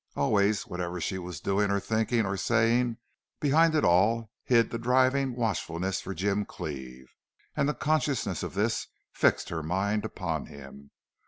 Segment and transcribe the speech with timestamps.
[0.15, 2.97] Always, whatever she was doing or thinking or saying,
[3.39, 7.13] behind it all hid the driving watchfulness for Jim Cleve.
[7.55, 10.89] And the consciousness of this fixed her mind upon him.